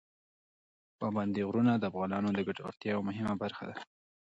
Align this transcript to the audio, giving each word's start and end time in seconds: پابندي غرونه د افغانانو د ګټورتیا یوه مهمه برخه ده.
پابندي 0.99 1.41
غرونه 1.47 1.73
د 1.77 1.83
افغانانو 1.91 2.29
د 2.33 2.39
ګټورتیا 2.47 2.89
یوه 2.93 3.05
مهمه 3.09 3.33
برخه 3.43 3.63
ده. 3.69 3.75